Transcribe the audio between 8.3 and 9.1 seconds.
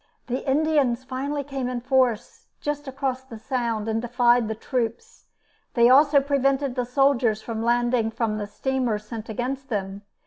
the steamer